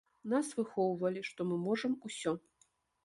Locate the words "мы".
1.49-1.55